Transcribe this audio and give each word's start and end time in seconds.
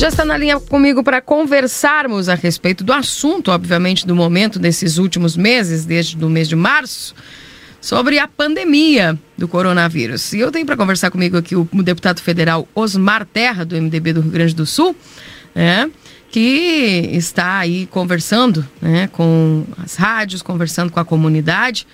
Já 0.00 0.08
está 0.08 0.24
na 0.24 0.34
linha 0.34 0.58
comigo 0.58 1.04
para 1.04 1.20
conversarmos 1.20 2.30
a 2.30 2.34
respeito 2.34 2.82
do 2.82 2.90
assunto, 2.90 3.50
obviamente, 3.50 4.06
do 4.06 4.16
momento 4.16 4.58
desses 4.58 4.96
últimos 4.96 5.36
meses, 5.36 5.84
desde 5.84 6.16
o 6.24 6.30
mês 6.30 6.48
de 6.48 6.56
março, 6.56 7.14
sobre 7.82 8.18
a 8.18 8.26
pandemia 8.26 9.18
do 9.36 9.46
coronavírus. 9.46 10.32
E 10.32 10.38
eu 10.38 10.50
tenho 10.50 10.64
para 10.64 10.74
conversar 10.74 11.10
comigo 11.10 11.36
aqui 11.36 11.54
o, 11.54 11.68
deputado 11.82 12.22
federal 12.22 12.66
Osmar 12.74 13.26
Terra, 13.26 13.62
do 13.62 13.76
MDB 13.76 14.14
do 14.14 14.22
Rio 14.22 14.30
Grande 14.30 14.54
do 14.54 14.64
Sul, 14.64 14.96
né, 15.54 15.90
que 16.30 17.10
está 17.12 17.58
aí 17.58 17.84
conversando 17.84 18.66
né, 18.80 19.06
com 19.08 19.66
as 19.84 19.96
rádios, 19.96 20.40
conversando 20.40 20.90
com 20.90 20.98
a 20.98 21.04
comunidade, 21.04 21.86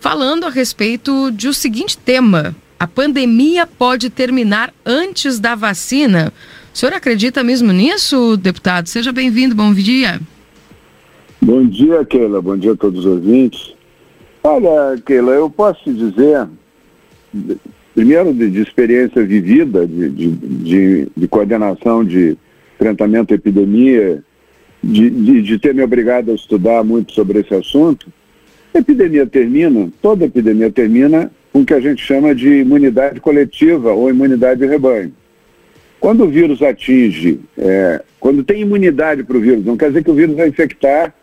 falando 0.00 0.44
a 0.44 0.50
respeito 0.50 1.30
de 1.30 1.46
o 1.46 1.54
seguinte 1.54 1.96
tema: 1.96 2.56
a 2.80 2.86
pandemia 2.88 3.64
pode 3.64 4.10
terminar 4.10 4.74
antes 4.84 5.38
da 5.38 5.54
vacina. 5.54 6.32
O 6.78 6.80
senhor 6.80 6.92
acredita 6.94 7.42
mesmo 7.42 7.72
nisso, 7.72 8.36
deputado? 8.36 8.86
Seja 8.86 9.10
bem-vindo, 9.10 9.52
bom 9.52 9.74
dia. 9.74 10.20
Bom 11.42 11.66
dia, 11.66 12.04
Keila. 12.04 12.40
Bom 12.40 12.56
dia 12.56 12.70
a 12.70 12.76
todos 12.76 13.00
os 13.00 13.04
ouvintes. 13.04 13.74
Olha, 14.44 14.96
Keila, 15.04 15.32
eu 15.32 15.50
posso 15.50 15.82
te 15.82 15.92
dizer, 15.92 16.46
primeiro 17.96 18.32
de, 18.32 18.48
de 18.48 18.60
experiência 18.60 19.24
vivida, 19.24 19.88
de, 19.88 20.08
de, 20.08 20.30
de, 20.30 21.08
de 21.16 21.26
coordenação 21.26 22.04
de 22.04 22.38
enfrentamento 22.76 23.34
à 23.34 23.36
epidemia, 23.36 24.22
de, 24.80 25.10
de, 25.10 25.42
de 25.42 25.58
ter 25.58 25.74
me 25.74 25.82
obrigado 25.82 26.30
a 26.30 26.34
estudar 26.36 26.84
muito 26.84 27.12
sobre 27.12 27.40
esse 27.40 27.56
assunto, 27.56 28.06
a 28.72 28.78
epidemia 28.78 29.26
termina, 29.26 29.90
toda 30.00 30.26
epidemia 30.26 30.70
termina 30.70 31.28
com 31.52 31.62
o 31.62 31.66
que 31.66 31.74
a 31.74 31.80
gente 31.80 32.00
chama 32.00 32.36
de 32.36 32.60
imunidade 32.60 33.18
coletiva 33.18 33.92
ou 33.92 34.08
imunidade 34.08 34.60
de 34.60 34.66
rebanho. 34.66 35.12
Quando 36.00 36.24
o 36.24 36.28
vírus 36.28 36.62
atinge, 36.62 37.40
é, 37.56 38.02
quando 38.20 38.44
tem 38.44 38.62
imunidade 38.62 39.24
para 39.24 39.36
o 39.36 39.40
vírus, 39.40 39.64
não 39.64 39.76
quer 39.76 39.88
dizer 39.88 40.04
que 40.04 40.10
o 40.10 40.14
vírus 40.14 40.36
vai 40.36 40.48
infectar 40.48 41.14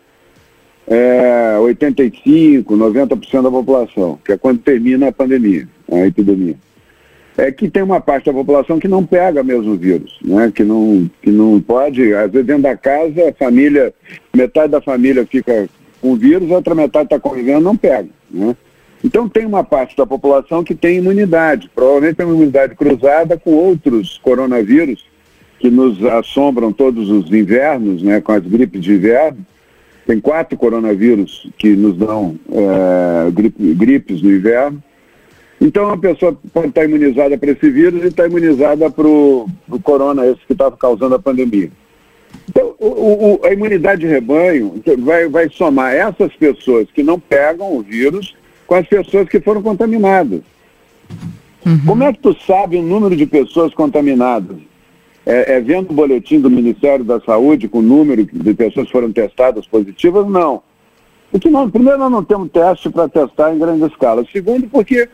é, 0.86 1.56
85, 1.58 2.76
90% 2.76 3.42
da 3.42 3.50
população, 3.50 4.18
que 4.24 4.32
é 4.32 4.36
quando 4.36 4.60
termina 4.60 5.08
a 5.08 5.12
pandemia, 5.12 5.66
a 5.90 6.06
epidemia. 6.06 6.56
É 7.38 7.52
que 7.52 7.68
tem 7.68 7.82
uma 7.82 8.00
parte 8.00 8.26
da 8.26 8.32
população 8.32 8.78
que 8.78 8.88
não 8.88 9.04
pega 9.04 9.42
mesmo 9.42 9.72
o 9.72 9.76
vírus, 9.76 10.18
né? 10.24 10.50
que, 10.54 10.64
não, 10.64 11.10
que 11.20 11.30
não 11.30 11.60
pode, 11.60 12.14
às 12.14 12.30
vezes 12.30 12.46
dentro 12.46 12.62
da 12.62 12.76
casa, 12.76 13.28
a 13.28 13.32
família, 13.34 13.92
metade 14.34 14.72
da 14.72 14.80
família 14.80 15.26
fica 15.26 15.68
com 16.00 16.12
o 16.12 16.16
vírus, 16.16 16.50
a 16.50 16.54
outra 16.54 16.74
metade 16.74 17.04
está 17.06 17.20
convivendo 17.20 17.60
não 17.60 17.76
pega. 17.76 18.08
Né? 18.30 18.56
Então 19.06 19.28
tem 19.28 19.46
uma 19.46 19.62
parte 19.62 19.96
da 19.96 20.04
população 20.04 20.64
que 20.64 20.74
tem 20.74 20.96
imunidade, 20.96 21.70
provavelmente 21.72 22.16
tem 22.16 22.26
uma 22.26 22.34
imunidade 22.34 22.74
cruzada 22.74 23.38
com 23.38 23.52
outros 23.52 24.18
coronavírus 24.18 25.06
que 25.60 25.70
nos 25.70 26.04
assombram 26.04 26.72
todos 26.72 27.08
os 27.08 27.32
invernos, 27.32 28.02
né, 28.02 28.20
com 28.20 28.32
as 28.32 28.42
gripes 28.42 28.82
de 28.82 28.94
inverno, 28.94 29.46
tem 30.08 30.18
quatro 30.18 30.58
coronavírus 30.58 31.48
que 31.56 31.76
nos 31.76 31.96
dão 31.96 32.34
é, 32.50 33.30
gripe, 33.30 33.74
gripes 33.74 34.20
no 34.20 34.32
inverno. 34.32 34.82
Então 35.60 35.88
a 35.88 35.96
pessoa 35.96 36.36
pode 36.52 36.68
estar 36.68 36.84
imunizada 36.84 37.38
para 37.38 37.52
esse 37.52 37.70
vírus 37.70 38.02
e 38.02 38.08
está 38.08 38.26
imunizada 38.26 38.90
para 38.90 39.06
o 39.06 39.48
corona, 39.84 40.26
esse 40.26 40.44
que 40.48 40.52
estava 40.52 40.76
causando 40.76 41.14
a 41.14 41.18
pandemia. 41.20 41.70
Então, 42.50 42.74
o, 42.80 43.40
o, 43.40 43.46
a 43.46 43.52
imunidade 43.52 44.00
de 44.00 44.08
rebanho 44.08 44.82
vai, 44.98 45.28
vai 45.28 45.48
somar 45.48 45.94
essas 45.94 46.34
pessoas 46.34 46.88
que 46.90 47.04
não 47.04 47.20
pegam 47.20 47.72
o 47.72 47.82
vírus 47.82 48.34
com 48.66 48.74
as 48.74 48.86
pessoas 48.86 49.28
que 49.28 49.40
foram 49.40 49.62
contaminadas. 49.62 50.40
Uhum. 51.64 51.80
Como 51.86 52.02
é 52.04 52.12
que 52.12 52.20
tu 52.20 52.36
sabe 52.46 52.76
o 52.76 52.82
número 52.82 53.16
de 53.16 53.26
pessoas 53.26 53.74
contaminadas? 53.74 54.56
é, 55.26 55.56
é, 55.56 55.60
vendo 55.60 55.90
o 55.90 55.94
boletim 55.94 56.40
do 56.40 56.48
Ministério 56.48 57.04
da 57.04 57.20
Saúde 57.20 57.68
com 57.68 57.80
o 57.80 57.82
número 57.82 58.24
de 58.24 58.54
pessoas 58.54 58.86
que 58.86 58.92
foram 58.92 59.10
testadas 59.10 59.66
positivas? 59.66 60.24
Não. 60.28 60.62
Porque 61.32 61.50
nós, 61.50 61.68
primeiro, 61.68 61.98
nós 61.98 62.12
não 62.12 62.22
temos 62.22 62.48
teste 62.52 62.88
para 62.88 63.08
testar 63.08 63.52
em 63.52 63.58
grande 63.58 63.84
escala. 63.86 64.24
Segundo, 64.32 64.68
porque 64.68 65.08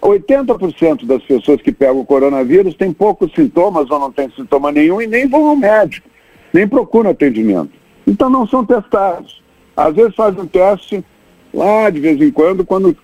80% 0.00 1.04
das 1.04 1.22
pessoas 1.22 1.60
que 1.60 1.70
pegam 1.70 2.00
o 2.00 2.06
coronavírus 2.06 2.74
têm 2.74 2.90
poucos 2.90 3.30
sintomas 3.34 3.90
ou 3.90 3.98
não 3.98 4.10
têm 4.10 4.30
sintoma 4.34 4.72
nenhum 4.72 5.02
e 5.02 5.06
nem 5.06 5.28
vão 5.28 5.48
ao 5.48 5.56
médico, 5.56 6.08
nem 6.54 6.66
procuram 6.66 7.10
atendimento. 7.10 7.72
Então 8.06 8.30
não 8.30 8.46
são 8.46 8.64
testados. 8.64 9.42
Às 9.76 9.94
vezes 9.94 10.14
fazem 10.14 10.40
um 10.40 10.46
teste 10.46 11.04
lá 11.52 11.90
de 11.90 12.00
vez 12.00 12.20
em 12.20 12.30
quando, 12.30 12.64
quando 12.64 12.96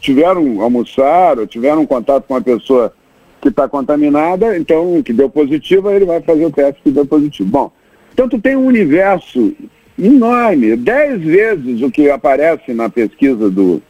tiveram 0.00 0.60
almoçar 0.60 1.38
ou 1.38 1.46
tiveram 1.46 1.86
contato 1.86 2.24
com 2.26 2.34
uma 2.34 2.42
pessoa 2.42 2.92
que 3.40 3.48
está 3.48 3.68
contaminada, 3.68 4.56
então 4.56 5.02
que 5.02 5.12
deu 5.12 5.28
positivo, 5.28 5.90
ele 5.90 6.04
vai 6.04 6.20
fazer 6.20 6.46
o 6.46 6.50
teste 6.50 6.82
que 6.82 6.90
deu 6.90 7.06
positivo. 7.06 7.48
Bom, 7.48 7.72
então 8.12 8.28
tu 8.28 8.38
tem 8.38 8.56
um 8.56 8.66
universo 8.66 9.54
enorme, 9.98 10.76
dez 10.76 11.22
vezes 11.22 11.82
o 11.82 11.90
que 11.90 12.10
aparece 12.10 12.72
na 12.72 12.88
pesquisa 12.88 13.50
do, 13.50 13.82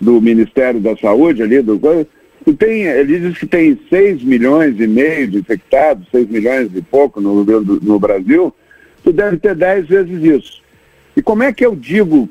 do 0.00 0.20
Ministério 0.20 0.80
da 0.80 0.96
Saúde 0.96 1.42
ali, 1.42 1.60
do 1.60 1.78
tu 2.44 2.54
tem, 2.54 2.82
ele 2.82 3.18
diz 3.18 3.38
que 3.38 3.46
tem 3.46 3.78
6 3.88 4.22
milhões 4.22 4.78
e 4.80 4.86
meio 4.86 5.28
de 5.28 5.38
infectados, 5.38 6.08
6 6.10 6.28
milhões 6.28 6.70
e 6.74 6.80
pouco 6.80 7.20
no, 7.20 7.44
no 7.44 7.98
Brasil, 7.98 8.54
tu 9.04 9.12
deve 9.12 9.36
ter 9.36 9.54
10 9.54 9.86
vezes 9.86 10.24
isso. 10.24 10.62
E 11.16 11.22
como 11.22 11.42
é 11.42 11.52
que 11.52 11.64
eu 11.64 11.76
digo 11.76 12.28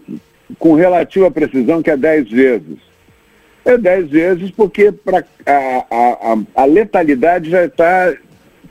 com 0.58 0.74
relativa 0.74 1.30
precisão 1.30 1.82
que 1.82 1.92
é 1.92 1.98
10 1.98 2.30
vezes? 2.30 2.78
É 3.66 3.78
10 3.78 4.10
vezes 4.10 4.52
porque 4.52 4.92
pra, 4.92 5.24
a, 5.46 5.86
a, 5.92 6.38
a 6.56 6.66
letalidade 6.66 7.50
já 7.50 7.66
está 7.66 8.14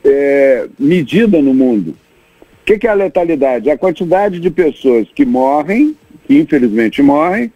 é, 0.05 0.67
medida 0.79 1.41
no 1.41 1.55
mundo. 1.55 1.91
O 1.91 2.65
que, 2.65 2.79
que 2.79 2.87
é 2.87 2.91
a 2.91 2.95
letalidade? 2.95 3.71
A 3.71 3.79
quantidade 3.79 4.41
de 4.41 4.51
pessoas 4.51 5.09
que 5.15 5.25
morrem, 5.25 5.97
que 6.27 6.39
infelizmente 6.39 7.01
morrem, 7.03 7.53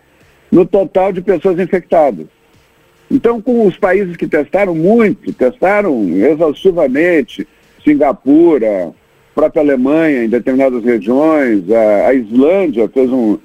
no 0.50 0.64
total 0.64 1.12
de 1.12 1.20
pessoas 1.20 1.58
infectadas. 1.58 2.26
Então, 3.10 3.42
com 3.42 3.66
os 3.66 3.76
países 3.76 4.16
que 4.16 4.26
testaram 4.26 4.74
muito, 4.74 5.32
testaram 5.34 6.08
exaustivamente, 6.16 7.46
Singapura, 7.84 8.92
própria 9.34 9.60
Alemanha 9.60 10.24
em 10.24 10.28
determinadas 10.28 10.82
regiões, 10.84 11.70
a, 11.70 12.08
a 12.08 12.14
Islândia 12.14 12.88
fez 12.88 13.10
um, 13.10 13.38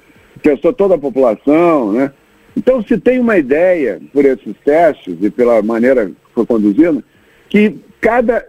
testou 0.48 0.72
toda 0.72 0.96
a 0.96 1.00
população, 1.00 1.92
né? 1.92 2.12
Então, 2.56 2.82
se 2.82 2.98
tem 2.98 3.20
uma 3.20 3.38
ideia, 3.38 4.02
por 4.14 4.26
esses 4.26 4.56
testes 4.64 5.16
e 5.22 5.30
pela 5.30 5.62
maneira 5.62 6.08
que 6.08 6.14
foi 6.34 6.46
conduzido, 6.46 7.04
que 7.50 7.76
cada 8.00 8.48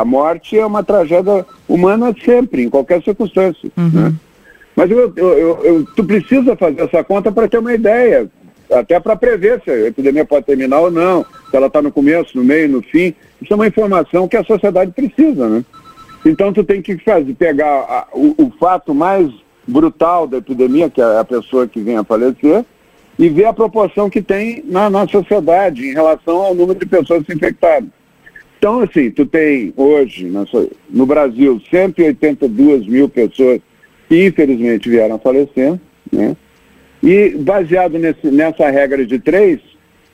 a 0.00 0.04
morte 0.04 0.56
é 0.56 0.64
uma 0.64 0.84
tragédia 0.84 1.44
humana 1.66 2.14
sempre, 2.24 2.62
em 2.62 2.68
qualquer 2.68 3.02
circunstância. 3.02 3.68
Uhum. 3.76 3.88
Né? 3.88 4.14
Mas 4.74 4.90
eu, 4.90 5.12
eu, 5.16 5.60
eu, 5.62 5.86
tu 5.94 6.04
precisa 6.04 6.56
fazer 6.56 6.82
essa 6.82 7.04
conta 7.04 7.30
para 7.30 7.48
ter 7.48 7.58
uma 7.58 7.74
ideia 7.74 8.28
até 8.70 8.98
para 8.98 9.16
prever 9.16 9.60
se 9.62 9.70
a 9.70 9.86
epidemia 9.86 10.24
pode 10.24 10.46
terminar 10.46 10.80
ou 10.80 10.90
não, 10.90 11.24
se 11.50 11.56
ela 11.56 11.66
está 11.66 11.82
no 11.82 11.92
começo, 11.92 12.36
no 12.36 12.44
meio, 12.44 12.68
no 12.68 12.82
fim. 12.82 13.14
Isso 13.40 13.52
é 13.52 13.56
uma 13.56 13.66
informação 13.66 14.26
que 14.26 14.36
a 14.36 14.44
sociedade 14.44 14.92
precisa, 14.92 15.48
né? 15.48 15.64
Então 16.24 16.52
tu 16.52 16.64
tem 16.64 16.80
que 16.80 16.96
fazer, 16.98 17.34
pegar 17.34 17.66
a, 17.66 18.06
o, 18.12 18.34
o, 18.38 18.52
fato 18.58 18.94
mais 18.94 19.30
brutal 19.66 20.26
da 20.26 20.38
epidemia, 20.38 20.88
que 20.88 21.00
é 21.00 21.18
a 21.18 21.24
pessoa 21.24 21.66
que 21.66 21.80
vem 21.80 21.96
a 21.96 22.04
falecer, 22.04 22.64
e 23.18 23.28
ver 23.28 23.44
a 23.44 23.52
proporção 23.52 24.08
que 24.08 24.22
tem 24.22 24.64
na, 24.66 24.88
na 24.88 25.06
sociedade 25.06 25.84
em 25.84 25.92
relação 25.92 26.36
ao 26.36 26.54
número 26.54 26.78
de 26.78 26.86
pessoas 26.86 27.24
infectadas. 27.28 27.88
Então, 28.58 28.80
assim, 28.80 29.10
tu 29.10 29.26
tem 29.26 29.74
hoje 29.76 30.32
no 30.88 31.04
Brasil 31.04 31.60
182 31.68 32.86
mil 32.86 33.08
pessoas 33.08 33.60
que 34.12 34.26
infelizmente 34.26 34.90
vieram 34.90 35.14
a 35.14 35.18
falecer, 35.18 35.80
né? 36.12 36.36
E 37.02 37.30
baseado 37.30 37.98
nesse, 37.98 38.26
nessa 38.26 38.68
regra 38.68 39.06
de 39.06 39.18
três, 39.18 39.58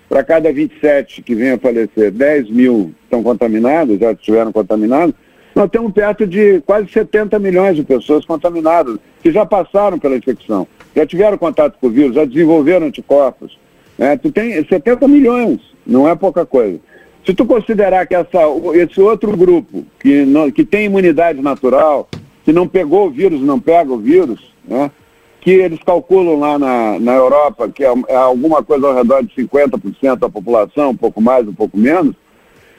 para 0.08 0.22
cada 0.22 0.52
27 0.52 1.20
que 1.20 1.34
vem 1.34 1.50
a 1.50 1.58
falecer, 1.58 2.12
10 2.12 2.48
mil 2.48 2.94
estão 3.02 3.24
contaminados, 3.24 3.98
já 3.98 4.12
estiveram 4.12 4.52
contaminados, 4.52 5.16
nós 5.52 5.68
temos 5.68 5.92
perto 5.92 6.28
de 6.28 6.60
quase 6.60 6.88
70 6.92 7.40
milhões 7.40 7.74
de 7.74 7.82
pessoas 7.82 8.24
contaminadas, 8.24 8.98
que 9.20 9.32
já 9.32 9.44
passaram 9.44 9.98
pela 9.98 10.16
infecção, 10.16 10.68
já 10.94 11.04
tiveram 11.04 11.36
contato 11.36 11.76
com 11.80 11.88
o 11.88 11.90
vírus, 11.90 12.14
já 12.14 12.24
desenvolveram 12.24 12.86
anticorpos. 12.86 13.58
Né? 13.98 14.16
Tu 14.16 14.30
tem 14.30 14.64
70 14.64 15.08
milhões, 15.08 15.58
não 15.84 16.08
é 16.08 16.14
pouca 16.14 16.46
coisa. 16.46 16.78
Se 17.26 17.34
tu 17.34 17.44
considerar 17.44 18.06
que 18.06 18.14
essa, 18.14 18.42
esse 18.74 19.00
outro 19.00 19.36
grupo, 19.36 19.84
que, 19.98 20.24
não, 20.24 20.52
que 20.52 20.64
tem 20.64 20.84
imunidade 20.84 21.42
natural, 21.42 22.08
que 22.48 22.52
não 22.54 22.66
pegou 22.66 23.08
o 23.08 23.10
vírus, 23.10 23.42
não 23.42 23.60
pega 23.60 23.92
o 23.92 23.98
vírus, 23.98 24.40
né? 24.66 24.90
que 25.38 25.50
eles 25.50 25.80
calculam 25.84 26.40
lá 26.40 26.58
na, 26.58 26.98
na 26.98 27.12
Europa, 27.12 27.68
que 27.68 27.84
é, 27.84 27.92
é 28.08 28.16
alguma 28.16 28.62
coisa 28.62 28.86
ao 28.86 28.94
redor 28.94 29.22
de 29.22 29.34
50% 29.34 30.16
da 30.16 30.30
população, 30.30 30.88
um 30.88 30.96
pouco 30.96 31.20
mais, 31.20 31.46
um 31.46 31.52
pouco 31.52 31.76
menos, 31.76 32.16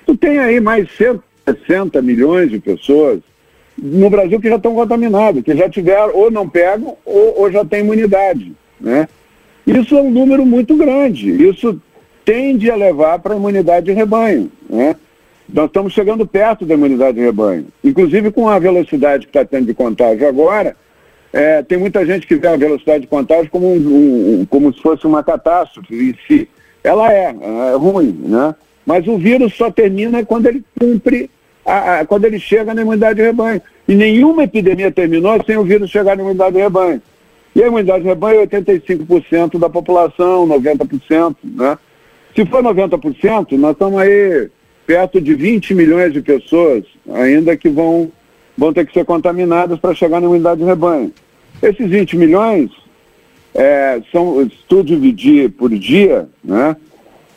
tu 0.08 0.18
tem 0.18 0.40
aí 0.40 0.60
mais 0.60 0.90
160 0.98 2.02
milhões 2.02 2.50
de 2.50 2.58
pessoas 2.58 3.20
no 3.78 4.10
Brasil 4.10 4.42
que 4.42 4.50
já 4.50 4.56
estão 4.56 4.74
contaminadas, 4.74 5.44
que 5.44 5.56
já 5.56 5.70
tiveram, 5.70 6.16
ou 6.16 6.32
não 6.32 6.50
pegam, 6.50 6.98
ou, 7.06 7.42
ou 7.42 7.52
já 7.52 7.64
têm 7.64 7.82
imunidade. 7.82 8.52
Né? 8.82 9.08
Isso 9.68 9.96
é 9.96 10.02
um 10.02 10.10
número 10.10 10.48
muito 10.48 10.76
grande. 10.76 11.30
Isso 11.48 11.80
tende 12.26 12.72
a 12.72 12.76
levar 12.76 13.20
para 13.20 13.36
a 13.36 13.38
imunidade 13.38 13.86
de 13.86 13.92
rebanho. 13.92 14.52
Né? 14.68 14.96
Nós 15.52 15.66
estamos 15.66 15.94
chegando 15.94 16.28
perto 16.28 16.66
da 16.66 16.76
imunidade 16.76 17.18
de 17.18 17.24
rebanho. 17.24 17.66
Inclusive 17.84 18.32
com 18.32 18.48
a 18.48 18.60
velocidade 18.60 19.26
que 19.26 19.30
está 19.30 19.44
tendo 19.44 19.66
de 19.66 19.74
contágio 19.74 20.28
agora, 20.28 20.76
é, 21.34 21.64
tem 21.64 21.78
muita 21.78 22.06
gente 22.06 22.28
que 22.28 22.36
vê 22.36 22.48
a 22.48 22.56
velocidade 22.56 23.02
de 23.02 23.08
contágio 23.08 23.50
como, 23.50 23.68
um, 23.68 24.42
um, 24.42 24.46
como 24.46 24.74
se 24.74 24.82
fosse 24.82 25.06
uma 25.08 25.24
catástrofe 25.24 25.96
em 25.96 26.16
si. 26.28 26.48
Ela 26.84 27.12
é, 27.12 27.36
é 27.72 27.76
ruim, 27.76 28.20
né? 28.26 28.56
Mas 28.86 29.08
o 29.08 29.18
vírus 29.18 29.54
só 29.56 29.70
termina 29.70 30.26
quando 30.26 30.48
ele 30.48 30.64
cumpre, 30.80 31.30
a, 31.66 32.00
a, 32.00 32.06
quando 32.06 32.26
ele 32.26 32.40
chega 32.40 32.74
na 32.74 32.82
imunidade 32.82 33.16
de 33.16 33.22
rebanho. 33.22 33.62
E 33.88 33.96
nenhuma 33.96 34.44
epidemia 34.44 34.92
terminou 34.92 35.44
sem 35.46 35.58
o 35.58 35.64
vírus 35.64 35.90
chegar 35.90 36.16
na 36.16 36.24
imunidade 36.24 36.56
de 36.56 36.62
rebanho. 36.62 37.02
E 37.56 37.64
a 37.64 37.68
imunidade 37.68 38.04
de 38.04 38.08
rebanho 38.08 38.42
é 38.42 38.48
85% 38.48 39.60
da 39.60 39.70
população, 39.70 40.48
90%, 40.48 41.36
né? 41.44 41.78
Se 42.36 42.46
for 42.46 42.64
90%, 42.64 43.52
nós 43.58 43.72
estamos 43.72 44.00
aí 44.00 44.50
perto 44.90 45.22
de 45.22 45.36
20 45.36 45.76
milhões 45.76 46.12
de 46.12 46.20
pessoas 46.20 46.84
ainda 47.14 47.56
que 47.56 47.70
vão 47.70 48.12
vão 48.58 48.74
ter 48.74 48.88
que 48.88 48.92
ser 48.92 49.06
contaminadas 49.06 49.78
para 49.78 49.94
chegar 49.94 50.20
na 50.20 50.26
imunidade 50.26 50.62
de 50.62 50.66
rebanho. 50.66 51.14
Esses 51.62 51.88
20 51.88 52.18
milhões, 52.18 52.72
é, 53.54 54.02
são, 54.12 54.44
se 54.50 54.58
tu 54.68 54.84
dividir 54.84 55.52
por 55.52 55.70
dia, 55.70 56.28
né, 56.44 56.76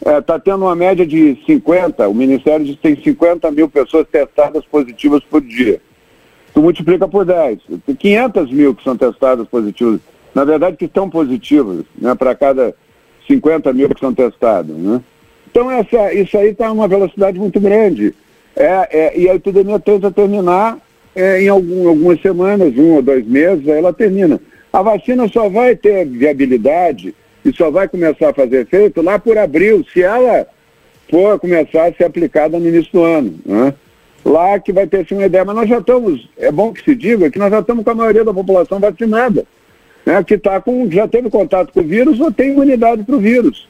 está 0.00 0.12
é, 0.12 0.20
tá 0.22 0.38
tendo 0.38 0.64
uma 0.64 0.74
média 0.74 1.06
de 1.06 1.36
50, 1.44 2.08
o 2.08 2.14
Ministério 2.14 2.64
diz 2.64 2.76
que 2.76 2.82
tem 2.82 2.96
50 2.96 3.50
mil 3.50 3.68
pessoas 3.68 4.06
testadas 4.10 4.64
positivas 4.64 5.22
por 5.22 5.42
dia. 5.42 5.78
Tu 6.54 6.60
multiplica 6.62 7.06
por 7.06 7.26
10. 7.26 7.58
Tem 7.84 7.94
500 7.94 8.50
mil 8.50 8.74
que 8.74 8.82
são 8.82 8.96
testadas 8.96 9.46
positivas. 9.46 10.00
Na 10.34 10.44
verdade, 10.44 10.78
que 10.78 10.86
estão 10.86 11.08
positivas, 11.08 11.84
né, 11.96 12.14
para 12.14 12.34
cada 12.34 12.74
50 13.28 13.72
mil 13.74 13.90
que 13.90 14.00
são 14.00 14.14
testadas. 14.14 14.74
Né? 14.74 15.02
Então, 15.52 15.70
essa, 15.70 16.14
isso 16.14 16.36
aí 16.38 16.48
está 16.48 16.72
uma 16.72 16.88
velocidade 16.88 17.38
muito 17.38 17.60
grande. 17.60 18.14
É, 18.56 18.88
é, 18.90 19.18
e 19.18 19.28
a 19.28 19.34
epidemia 19.34 19.78
tenta 19.78 20.10
terminar 20.10 20.78
é, 21.14 21.42
em 21.42 21.48
algum, 21.48 21.86
algumas 21.88 22.20
semanas, 22.22 22.74
um 22.76 22.94
ou 22.94 23.02
dois 23.02 23.24
meses, 23.26 23.68
aí 23.68 23.78
ela 23.78 23.92
termina. 23.92 24.40
A 24.72 24.80
vacina 24.80 25.28
só 25.28 25.50
vai 25.50 25.76
ter 25.76 26.06
viabilidade 26.06 27.14
e 27.44 27.52
só 27.52 27.70
vai 27.70 27.86
começar 27.86 28.30
a 28.30 28.34
fazer 28.34 28.62
efeito 28.62 29.02
lá 29.02 29.18
por 29.18 29.36
abril, 29.36 29.84
se 29.92 30.02
ela 30.02 30.46
for 31.10 31.38
começar 31.38 31.88
a 31.88 31.92
ser 31.92 32.04
aplicada 32.04 32.58
no 32.58 32.66
início 32.66 32.90
do 32.90 33.02
ano. 33.02 33.34
Né? 33.44 33.74
Lá 34.24 34.58
que 34.58 34.72
vai 34.72 34.86
ter 34.86 35.00
assim, 35.00 35.14
uma 35.14 35.26
ideia. 35.26 35.44
Mas 35.44 35.56
nós 35.56 35.68
já 35.68 35.78
estamos, 35.78 36.30
é 36.38 36.50
bom 36.50 36.72
que 36.72 36.82
se 36.82 36.94
diga 36.94 37.30
que 37.30 37.38
nós 37.38 37.50
já 37.50 37.60
estamos 37.60 37.84
com 37.84 37.90
a 37.90 37.94
maioria 37.94 38.24
da 38.24 38.32
população 38.32 38.80
vacinada, 38.80 39.44
né? 40.06 40.24
que 40.24 40.38
tá 40.38 40.58
com, 40.62 40.90
já 40.90 41.06
teve 41.06 41.28
contato 41.28 41.74
com 41.74 41.80
o 41.80 41.84
vírus 41.84 42.18
ou 42.20 42.32
tem 42.32 42.52
imunidade 42.52 43.02
para 43.02 43.16
o 43.16 43.20
vírus. 43.20 43.68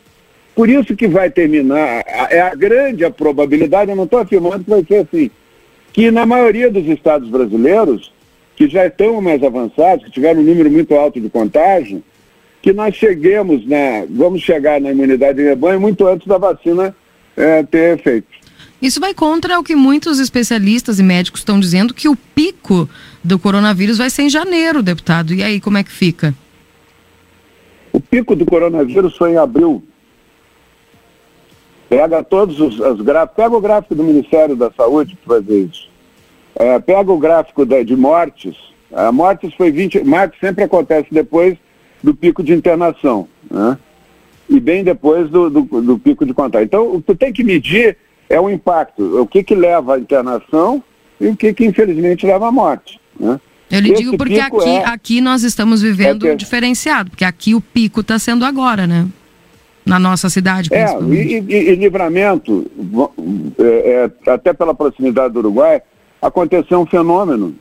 Por 0.55 0.69
isso 0.69 0.95
que 0.95 1.09
vai 1.09 1.31
terminar, 1.31 2.05
é 2.31 2.41
a 2.41 2.55
grande 2.55 3.05
a 3.05 3.11
probabilidade, 3.11 3.91
eu 3.91 3.97
não 3.97 4.05
estou 4.05 4.19
afirmando 4.19 4.65
que 4.65 4.71
vai 4.71 4.85
ser 4.85 5.07
assim, 5.09 5.31
que 5.93 6.11
na 6.11 6.27
maioria 6.27 6.71
dos 6.71 6.87
estados 6.87 7.29
brasileiros, 7.29 8.13
que 8.55 8.69
já 8.69 8.87
estão 8.87 9.21
mais 9.21 9.43
avançados, 9.43 10.05
que 10.05 10.11
tiveram 10.11 10.41
um 10.41 10.45
número 10.45 10.71
muito 10.71 10.95
alto 10.95 11.21
de 11.21 11.31
contágio, 11.31 12.03
que 12.61 12.73
nós 12.73 12.95
cheguemos 12.95 13.67
na, 13.67 14.07
vamos 14.09 14.43
chegar 14.43 14.81
na 14.81 14.93
imunidade 14.93 15.39
de 15.39 15.45
rebanho 15.45 15.81
muito 15.81 16.07
antes 16.07 16.27
da 16.27 16.39
vacina 16.39 16.95
é, 17.37 17.63
ter 17.63 17.99
efeito. 17.99 18.29
Isso 18.81 19.01
vai 19.01 19.15
contra 19.15 19.59
o 19.59 19.65
que 19.65 19.77
muitos 19.77 20.19
especialistas 20.19 20.99
e 20.99 21.03
médicos 21.03 21.41
estão 21.41 21.59
dizendo, 21.59 21.95
que 21.95 22.09
o 22.09 22.17
pico 22.17 22.89
do 23.23 23.39
coronavírus 23.39 23.99
vai 23.99 24.11
ser 24.11 24.23
em 24.23 24.31
janeiro, 24.31 24.83
deputado. 24.83 25.33
E 25.33 25.43
aí, 25.43 25.61
como 25.61 25.79
é 25.79 25.85
que 25.85 25.93
fica? 25.93 26.35
O 27.93 28.01
pico 28.01 28.35
do 28.35 28.45
coronavírus 28.45 29.17
foi 29.17 29.33
em 29.33 29.37
abril. 29.37 29.83
Pega 31.93 32.25
todos 32.25 32.59
os, 32.59 32.81
os 32.81 33.03
gráficos, 33.03 33.37
pega 33.37 33.55
o 33.55 33.61
gráfico 33.61 33.95
do 33.95 34.03
Ministério 34.03 34.57
da 34.57 34.71
Saúde 34.71 35.15
para 35.23 35.37
fazer 35.37 35.65
isso. 35.65 35.91
É, 36.55 36.79
pega 36.79 37.13
o 37.13 37.19
gráfico 37.19 37.67
da, 37.67 37.83
de 37.83 37.95
mortes. 37.95 38.57
A 38.91 39.13
mortes 39.13 39.53
foi 39.53 39.71
20. 39.71 40.03
Mortes 40.03 40.41
sempre 40.41 40.65
acontece 40.65 41.09
depois 41.11 41.59
do 42.03 42.15
pico 42.15 42.43
de 42.43 42.55
internação, 42.55 43.29
né? 43.51 43.77
E 44.49 44.59
bem 44.59 44.83
depois 44.83 45.29
do, 45.29 45.51
do, 45.51 45.83
do 45.83 45.99
pico 45.99 46.25
de 46.25 46.33
contágio. 46.33 46.65
Então, 46.65 46.95
o 46.95 47.03
que 47.03 47.15
tem 47.15 47.31
que 47.31 47.45
medir 47.45 47.99
é 48.27 48.41
o 48.41 48.49
impacto, 48.49 49.21
o 49.21 49.27
que, 49.27 49.43
que 49.43 49.55
leva 49.55 49.97
à 49.97 49.99
internação 49.99 50.83
e 51.21 51.29
o 51.29 51.37
que, 51.37 51.53
que 51.53 51.67
infelizmente 51.67 52.25
leva 52.25 52.49
à 52.49 52.53
morte. 52.53 52.99
Né? 53.21 53.39
Eu 53.71 53.81
lhe 53.81 53.93
Esse 53.93 54.03
digo 54.03 54.17
porque 54.17 54.41
aqui, 54.41 54.69
é, 54.69 54.87
aqui 54.87 55.21
nós 55.21 55.43
estamos 55.43 55.83
vivendo 55.83 56.27
é 56.27 56.35
diferenciado, 56.35 57.11
porque 57.11 57.25
aqui 57.25 57.55
o 57.55 57.61
pico 57.61 58.01
está 58.01 58.19
sendo 58.19 58.47
agora, 58.47 58.87
né? 58.87 59.07
Na 59.85 59.99
nossa 59.99 60.29
cidade. 60.29 60.69
É, 60.73 60.87
e, 61.03 61.39
e, 61.39 61.71
e, 61.71 61.75
livramento, 61.75 62.71
é, 63.59 64.11
é, 64.25 64.31
até 64.31 64.53
pela 64.53 64.75
proximidade 64.75 65.35
do 65.35 65.41
Uruguai, 65.41 65.83
aconteceu 66.21 66.81
um 66.81 66.87
fenômeno 66.87 67.55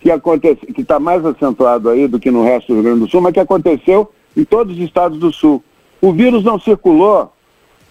que 0.00 0.10
acontece, 0.10 0.66
que 0.66 0.82
está 0.82 0.98
mais 0.98 1.24
acentuado 1.24 1.88
aí 1.88 2.06
do 2.06 2.18
que 2.18 2.30
no 2.30 2.44
resto 2.44 2.68
do 2.68 2.74
Rio 2.74 2.82
Grande 2.82 3.00
do 3.00 3.08
Sul, 3.08 3.20
mas 3.20 3.32
que 3.32 3.40
aconteceu 3.40 4.10
em 4.36 4.44
todos 4.44 4.76
os 4.76 4.82
estados 4.82 5.18
do 5.18 5.32
Sul. 5.32 5.62
O 6.00 6.12
vírus 6.12 6.44
não 6.44 6.58
circulou 6.58 7.32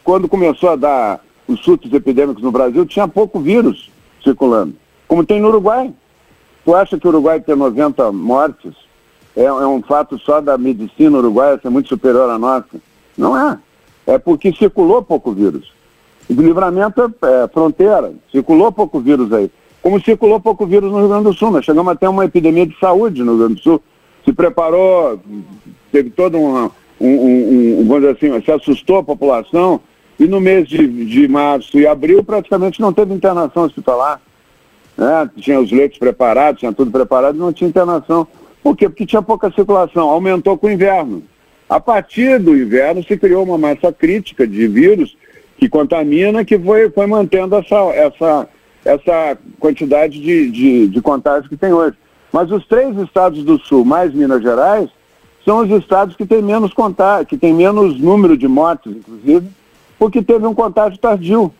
quando 0.03 0.27
começou 0.27 0.69
a 0.69 0.75
dar 0.75 1.21
os 1.47 1.61
surtos 1.61 1.91
epidêmicos 1.93 2.43
no 2.43 2.51
Brasil, 2.51 2.85
tinha 2.85 3.07
pouco 3.07 3.39
vírus 3.39 3.89
circulando, 4.23 4.75
como 5.07 5.25
tem 5.25 5.39
no 5.39 5.47
Uruguai. 5.47 5.93
Tu 6.65 6.75
acha 6.75 6.99
que 6.99 7.07
o 7.07 7.09
Uruguai 7.09 7.39
tem 7.39 7.55
90 7.55 8.11
mortes? 8.11 8.73
É, 9.35 9.43
é 9.43 9.67
um 9.67 9.81
fato 9.81 10.19
só 10.19 10.41
da 10.41 10.57
medicina 10.57 11.17
uruguaia 11.17 11.59
ser 11.61 11.69
muito 11.69 11.87
superior 11.87 12.29
à 12.29 12.39
nossa? 12.39 12.81
Não 13.17 13.37
é 13.37 13.57
é 14.07 14.17
porque 14.17 14.53
circulou 14.53 15.03
pouco 15.03 15.31
vírus. 15.33 15.71
O 16.29 16.33
livramento 16.33 17.01
é, 17.01 17.43
é 17.43 17.47
fronteira, 17.47 18.13
circulou 18.31 18.71
pouco 18.71 18.99
vírus 18.99 19.31
aí. 19.31 19.51
Como 19.81 20.01
circulou 20.01 20.39
pouco 20.39 20.65
vírus 20.65 20.91
no 20.91 20.99
Rio 20.99 21.09
Grande 21.09 21.25
do 21.25 21.33
Sul, 21.33 21.51
nós 21.51 21.65
chegamos 21.65 21.91
até 21.91 22.09
uma 22.09 22.25
epidemia 22.25 22.65
de 22.65 22.77
saúde 22.79 23.23
no 23.23 23.33
Rio 23.33 23.39
Grande 23.39 23.55
do 23.55 23.61
Sul. 23.61 23.81
Se 24.25 24.33
preparou, 24.33 25.19
teve 25.91 26.09
todo 26.09 26.37
um, 26.37 26.69
um, 26.99 27.07
um, 27.07 27.87
um 27.87 28.09
assim, 28.09 28.41
se 28.43 28.51
assustou 28.51 28.97
a 28.97 29.03
população, 29.03 29.79
e 30.19 30.25
no 30.25 30.41
mês 30.41 30.67
de, 30.67 31.05
de 31.05 31.27
março 31.27 31.77
e 31.77 31.85
abril 31.85 32.23
praticamente 32.23 32.81
não 32.81 32.91
teve 32.91 33.13
internação 33.13 33.63
hospitalar. 33.63 34.19
Né? 34.97 35.29
Tinha 35.37 35.59
os 35.59 35.71
leitos 35.71 35.99
preparados, 35.99 36.59
tinha 36.59 36.73
tudo 36.73 36.89
preparado, 36.91 37.37
não 37.37 37.53
tinha 37.53 37.69
internação. 37.69 38.27
Por 38.63 38.75
quê? 38.75 38.89
Porque 38.89 39.05
tinha 39.05 39.21
pouca 39.21 39.51
circulação, 39.51 40.09
aumentou 40.09 40.57
com 40.57 40.67
o 40.67 40.71
inverno. 40.71 41.23
A 41.69 41.79
partir 41.79 42.39
do 42.39 42.55
inverno 42.55 43.03
se 43.03 43.17
criou 43.17 43.43
uma 43.43 43.57
massa 43.57 43.91
crítica 43.91 44.47
de 44.47 44.67
vírus 44.67 45.17
que 45.57 45.67
contamina, 45.67 46.45
que 46.45 46.57
foi, 46.57 46.89
foi 46.89 47.07
mantendo 47.07 47.55
essa, 47.55 47.75
essa, 47.93 48.49
essa 48.85 49.37
quantidade 49.59 50.19
de, 50.21 50.49
de, 50.49 50.87
de 50.87 51.01
contágio 51.01 51.49
que 51.49 51.57
tem 51.57 51.73
hoje. 51.73 51.97
Mas 52.31 52.51
os 52.51 52.65
três 52.67 52.95
estados 52.97 53.43
do 53.43 53.59
sul, 53.59 53.83
mais 53.83 54.13
Minas 54.13 54.41
Gerais, 54.41 54.89
são 55.43 55.59
os 55.59 55.69
estados 55.81 56.15
que 56.15 56.25
têm 56.25 56.41
menos 56.41 56.73
contágio, 56.73 57.25
que 57.25 57.37
têm 57.37 57.53
menos 57.53 57.99
número 57.99 58.37
de 58.37 58.47
mortes, 58.47 58.95
inclusive, 58.95 59.47
porque 59.97 60.21
teve 60.21 60.45
um 60.45 60.53
contágio 60.53 60.99
tardio. 60.99 61.53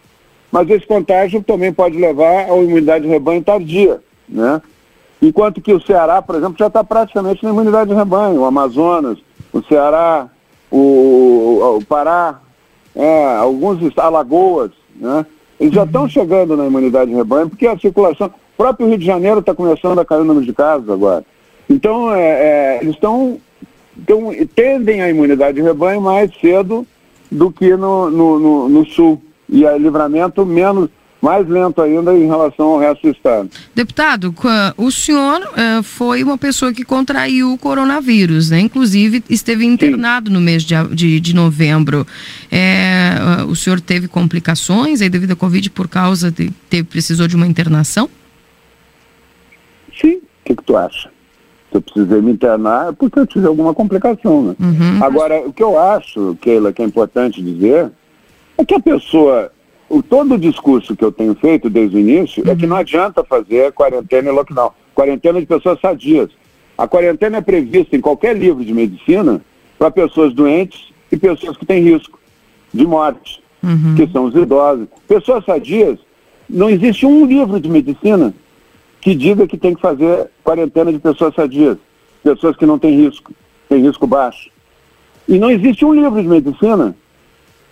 Mas 0.52 0.70
esse 0.70 0.86
contágio 0.86 1.44
também 1.44 1.74
pode 1.74 1.98
levar 1.98 2.50
a 2.50 2.58
imunidade 2.58 3.06
de 3.06 3.10
rebanho 3.10 3.44
tardia, 3.44 4.00
né? 4.28 4.62
Enquanto 5.22 5.60
que 5.60 5.74
o 5.74 5.82
Ceará, 5.82 6.22
por 6.22 6.36
exemplo, 6.36 6.56
já 6.58 6.68
está 6.68 6.84
praticamente 6.84 7.44
na 7.44 7.50
imunidade 7.50 7.90
de 7.90 7.96
rebanho, 7.96 8.42
o 8.42 8.46
Amazonas, 8.46 9.18
o 9.58 9.64
Ceará, 9.64 10.30
o, 10.72 11.78
o 11.78 11.86
Pará, 11.86 12.40
é, 12.96 13.26
alguns 13.38 13.80
Alagoas, 13.98 14.72
né? 14.96 15.26
Eles 15.60 15.74
já 15.74 15.84
estão 15.84 16.08
chegando 16.08 16.56
na 16.56 16.68
imunidade 16.68 17.10
de 17.10 17.18
rebanho, 17.18 17.50
porque 17.50 17.68
a 17.68 17.78
circulação. 17.78 18.28
O 18.28 18.58
próprio 18.58 18.88
Rio 18.88 18.98
de 18.98 19.06
Janeiro 19.06 19.40
está 19.40 19.54
começando 19.54 20.00
a 20.00 20.06
cair 20.06 20.22
o 20.22 20.24
número 20.24 20.46
de 20.46 20.54
casos 20.54 20.90
agora. 20.90 21.24
Então, 21.70 22.14
é, 22.14 22.22
é, 22.22 22.80
eles 22.82 22.96
estão. 22.96 23.38
Tendem 24.56 25.02
à 25.02 25.10
imunidade 25.10 25.58
de 25.58 25.64
rebanho 25.64 26.00
mais 26.00 26.32
cedo 26.40 26.86
do 27.32 27.52
que 27.52 27.76
no, 27.76 28.10
no, 28.10 28.40
no, 28.40 28.70
no 28.70 28.86
sul. 28.86 29.22
E 29.50 29.66
a 29.66 29.78
livramento 29.78 30.46
menos. 30.46 30.90
Mais 31.22 31.48
lento 31.48 31.82
ainda 31.82 32.14
em 32.14 32.28
relação 32.28 32.68
ao 32.68 32.80
resto 32.80 33.04
do 33.04 33.12
estado. 33.12 33.50
Deputado, 33.74 34.34
o 34.78 34.92
senhor 34.92 35.42
uh, 35.42 35.84
foi 35.84 36.24
uma 36.24 36.38
pessoa 36.38 36.72
que 36.72 36.84
contraiu 36.84 37.54
o 37.54 37.58
coronavírus, 37.58 38.50
né? 38.50 38.60
Inclusive 38.60 39.24
esteve 39.30 39.66
internado 39.66 40.30
Sim. 40.30 40.34
no 40.34 40.42
mês 40.42 40.64
de, 40.64 40.76
de, 40.94 41.20
de 41.20 41.36
novembro. 41.36 42.06
É, 42.52 43.16
uh, 43.42 43.50
o 43.50 43.56
senhor 43.56 43.82
teve 43.82 44.08
complicações 44.08 45.02
aí 45.02 45.10
devido 45.10 45.32
à 45.32 45.36
Covid 45.36 45.70
por 45.72 45.88
causa 45.88 46.32
de 46.32 46.52
ter 46.70 46.84
precisou 46.84 47.28
de 47.28 47.36
uma 47.36 47.48
internação? 47.48 48.10
Sim. 50.00 50.18
O 50.18 50.22
que, 50.46 50.56
que 50.56 50.64
tu 50.64 50.78
acha? 50.78 51.10
Se 51.70 51.78
eu 51.78 51.82
precisei 51.82 52.22
me 52.22 52.32
internar 52.32 52.90
é 52.90 52.92
porque 52.94 53.20
eu 53.20 53.28
tive 53.28 53.46
alguma 53.48 53.74
complicação, 53.74 54.44
né? 54.44 54.56
Uhum. 54.60 55.04
Agora, 55.04 55.42
o 55.46 55.52
que 55.52 55.62
eu 55.62 55.78
acho, 55.78 56.38
Keila, 56.40 56.72
que 56.72 56.82
é 56.82 56.86
importante 56.86 57.42
dizer, 57.42 57.92
é 58.58 58.64
que 58.64 58.74
a 58.74 58.80
pessoa 58.80 59.52
o, 59.90 60.04
todo 60.04 60.36
o 60.36 60.38
discurso 60.38 60.96
que 60.96 61.04
eu 61.04 61.12
tenho 61.12 61.34
feito 61.36 61.70
desde 61.70 61.96
o 61.96 62.00
início 62.00 62.44
uhum. 62.44 62.52
é 62.52 62.56
que 62.56 62.64
uhum. 62.64 62.70
não 62.70 62.78
adianta 62.78 63.24
fazer 63.24 63.72
quarentena 63.72 64.30
e 64.30 64.32
lockdown. 64.32 64.72
Quarentena 64.94 65.40
de 65.40 65.46
pessoas 65.46 65.80
sadias. 65.80 66.30
A 66.78 66.88
quarentena 66.88 67.38
é 67.38 67.42
prevista 67.42 67.96
em 67.96 68.02
qualquer 68.02 68.36
livro 68.38 68.64
de 68.64 68.74
medicina 68.74 69.42
para 69.78 69.90
pessoas 69.90 70.34
doentes 70.34 70.92
e 71.12 71.18
pessoas 71.18 71.58
que 71.58 71.66
têm 71.66 71.84
risco 71.84 72.20
de 72.74 72.86
morte, 72.86 73.42
uhum. 73.64 73.96
que 73.96 74.08
são 74.12 74.26
os 74.26 74.36
idosos. 74.36 74.88
Pessoas 75.08 75.46
sadias, 75.46 75.98
não 76.50 76.70
existe 76.70 77.06
um 77.06 77.26
livro 77.26 77.60
de 77.60 77.70
medicina 77.70 78.34
que 79.00 79.16
diga 79.16 79.48
que 79.48 79.58
tem 79.58 79.74
que 79.74 79.82
fazer 79.82 80.30
quarentena 80.44 80.92
de 80.92 81.00
pessoas 81.00 81.34
sadias, 81.34 81.78
pessoas 82.24 82.56
que 82.58 82.66
não 82.66 82.78
têm 82.78 82.96
risco, 82.96 83.32
têm 83.70 83.82
risco 83.82 84.06
baixo. 84.06 84.50
E 85.28 85.40
não 85.40 85.50
existe 85.50 85.86
um 85.86 85.94
livro 85.94 86.22
de 86.22 86.28
medicina 86.28 86.96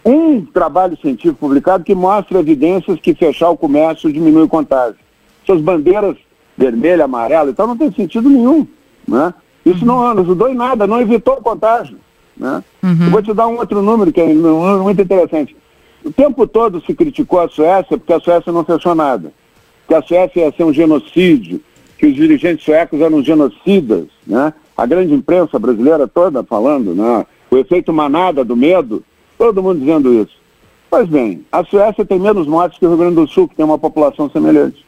um 0.06 0.46
trabalho 0.46 0.96
científico 1.02 1.40
publicado 1.40 1.84
que 1.84 1.96
mostra 1.96 2.40
evidências 2.40 3.00
que 3.00 3.16
fechar 3.16 3.50
o 3.50 3.58
comércio 3.58 4.14
diminui 4.14 4.44
o 4.44 4.48
contágio. 4.48 4.98
Essas 5.44 5.60
bandeiras 5.62 6.16
vermelha, 6.58 7.06
amarela 7.06 7.50
e 7.50 7.54
tal 7.54 7.68
não 7.68 7.78
tem 7.78 7.92
sentido 7.92 8.30
nenhum. 8.30 8.68
Né? 9.08 9.34
Isso 9.66 9.82
uhum. 9.82 9.88
não, 9.88 10.14
não 10.14 10.24
ajudou 10.24 10.48
em 10.48 10.56
nada, 10.56 10.88
não 10.88 11.02
evitou 11.02 11.36
o 11.36 11.42
contágio. 11.42 11.98
Né? 12.38 12.64
Uhum. 12.84 13.06
Eu 13.06 13.10
vou 13.10 13.22
te 13.22 13.34
dar 13.34 13.48
um 13.48 13.58
outro 13.58 13.82
número 13.82 14.12
que 14.12 14.22
é 14.22 14.28
muito 14.28 15.02
interessante. 15.02 15.56
O 16.04 16.12
tempo 16.12 16.46
todo 16.46 16.82
se 16.86 16.94
criticou 16.94 17.40
a 17.40 17.50
Suécia 17.50 17.98
porque 17.98 18.14
a 18.14 18.20
Suécia 18.20 18.52
não 18.52 18.64
fechou 18.64 18.94
nada. 18.94 19.32
Que 19.88 19.96
a 19.96 20.02
Suécia 20.02 20.46
ia 20.46 20.54
ser 20.56 20.64
um 20.64 20.74
genocídio, 20.74 21.62
que 21.98 22.06
os 22.06 22.16
dirigentes 22.16 22.64
suecos 22.64 23.02
eram 23.02 23.24
genocidas. 23.24 24.06
Né? 24.26 24.54
A 24.78 24.86
grande 24.86 25.14
imprensa 25.14 25.58
brasileira 25.58 26.08
toda 26.08 26.44
falando, 26.44 26.94
né? 26.94 27.26
o 27.50 27.58
efeito 27.58 27.92
manada 27.92 28.44
do 28.44 28.56
medo 28.56 29.04
Todo 29.38 29.62
mundo 29.62 29.80
dizendo 29.80 30.13
isso. 30.13 30.36
Pois 30.89 31.08
bem, 31.08 31.46
a 31.51 31.63
Suécia 31.63 32.06
tem 32.06 32.20
menos 32.20 32.48
mortes 32.48 32.80
que 32.80 32.86
o 32.86 32.89
Rio 32.89 32.98
Grande 32.98 33.15
do 33.15 33.27
Sul, 33.27 33.48
que 33.48 33.56
tem 33.56 33.65
uma 33.65 33.77
população 33.77 34.30
semelhante. 34.30 34.86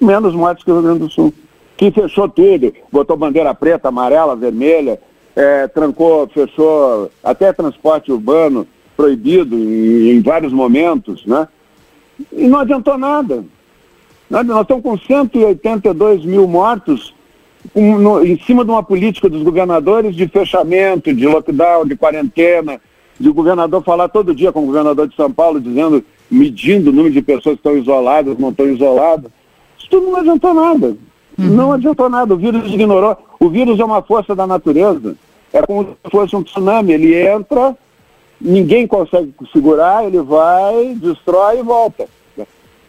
Menos 0.00 0.34
mortes 0.34 0.64
que 0.64 0.70
o 0.70 0.74
Rio 0.74 0.82
Grande 0.82 1.00
do 1.00 1.10
Sul. 1.10 1.34
Que 1.76 1.90
fechou 1.90 2.28
tudo, 2.28 2.72
botou 2.90 3.16
bandeira 3.16 3.54
preta, 3.54 3.88
amarela, 3.88 4.36
vermelha, 4.36 5.00
é, 5.34 5.66
trancou, 5.68 6.28
fechou 6.28 7.10
até 7.22 7.52
transporte 7.52 8.12
urbano 8.12 8.66
proibido 8.96 9.56
em, 9.56 10.10
em, 10.10 10.20
vários 10.20 10.52
momentos, 10.52 11.24
né? 11.24 11.48
E 12.32 12.46
não 12.46 12.58
adiantou 12.58 12.98
nada. 12.98 13.44
Nós 14.28 14.46
estamos 14.46 14.82
com 14.82 14.98
182 14.98 16.24
mil 16.24 16.46
mortos 16.46 17.14
no, 17.74 18.24
em 18.24 18.38
cima 18.40 18.64
de 18.64 18.70
uma 18.70 18.82
política 18.82 19.28
dos 19.28 19.42
governadores 19.42 20.14
de 20.14 20.28
fechamento, 20.28 21.12
de 21.12 21.26
lockdown, 21.26 21.86
de 21.86 21.96
quarentena, 21.96 22.80
de 23.20 23.28
o 23.28 23.34
governador 23.34 23.84
falar 23.84 24.08
todo 24.08 24.34
dia 24.34 24.50
com 24.50 24.62
o 24.62 24.66
governador 24.66 25.06
de 25.06 25.14
São 25.14 25.30
Paulo, 25.30 25.60
dizendo, 25.60 26.02
medindo 26.30 26.88
o 26.88 26.92
número 26.92 27.12
de 27.12 27.20
pessoas 27.20 27.56
que 27.56 27.60
estão 27.60 27.76
isoladas, 27.76 28.38
não 28.38 28.48
estão 28.48 28.66
isoladas. 28.66 29.30
Isso 29.78 29.88
tudo 29.90 30.06
não 30.06 30.16
adiantou 30.16 30.54
nada. 30.54 30.96
Uhum. 31.38 31.48
Não 31.50 31.72
adiantou 31.72 32.08
nada. 32.08 32.32
O 32.32 32.38
vírus 32.38 32.72
ignorou. 32.72 33.14
O 33.38 33.50
vírus 33.50 33.78
é 33.78 33.84
uma 33.84 34.00
força 34.00 34.34
da 34.34 34.46
natureza. 34.46 35.14
É 35.52 35.60
como 35.60 35.84
se 35.84 36.10
fosse 36.10 36.34
um 36.34 36.42
tsunami. 36.42 36.94
Ele 36.94 37.14
entra, 37.14 37.76
ninguém 38.40 38.86
consegue 38.86 39.34
segurar, 39.52 40.06
ele 40.06 40.22
vai, 40.22 40.94
destrói 40.94 41.60
e 41.60 41.62
volta. 41.62 42.08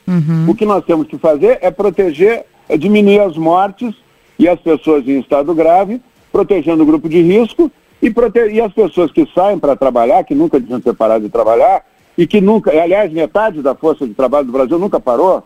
Uhum. 0.08 0.46
O 0.50 0.56
que 0.56 0.66
nós 0.66 0.86
temos 0.86 1.08
que 1.08 1.18
fazer 1.18 1.60
é 1.62 1.70
proteger, 1.70 2.46
é 2.70 2.78
diminuir 2.78 3.20
as 3.20 3.36
mortes 3.36 3.94
e 4.40 4.48
as 4.48 4.60
pessoas 4.60 5.06
em 5.08 5.20
estado 5.20 5.54
grave, 5.54 6.02
protegendo 6.32 6.84
o 6.84 6.86
grupo 6.86 7.10
de 7.10 7.22
risco 7.22 7.70
e, 8.02 8.10
prote... 8.10 8.40
e 8.52 8.60
as 8.60 8.74
pessoas 8.74 9.12
que 9.12 9.28
saem 9.34 9.60
para 9.60 9.76
trabalhar, 9.76 10.24
que 10.24 10.36
nunca 10.36 10.60
deviam 10.60 10.82
ter 10.82 10.94
parado 10.94 11.24
de 11.24 11.30
trabalhar, 11.30 11.84
e 12.18 12.28
que 12.28 12.42
nunca, 12.42 12.72
aliás, 12.72 13.12
metade 13.12 13.62
da 13.62 13.76
força 13.76 14.06
de 14.08 14.14
trabalho 14.14 14.46
do 14.46 14.52
Brasil 14.52 14.78
nunca 14.80 15.00
parou, 15.00 15.44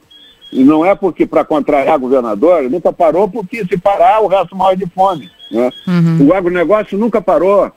e 0.52 0.64
não 0.64 0.86
é 0.86 0.96
porque 0.96 1.26
para 1.26 1.44
contrariar 1.44 2.00
governador, 2.00 2.64
nunca 2.70 2.94
parou 2.94 3.28
porque 3.28 3.66
se 3.66 3.78
parar 3.78 4.22
o 4.22 4.28
resto 4.28 4.56
morre 4.56 4.76
de 4.76 4.86
fome. 4.88 5.30
Né? 5.52 5.70
Uhum. 5.88 6.28
O 6.28 6.34
agronegócio 6.34 6.98
nunca 6.98 7.22
parou. 7.22 7.72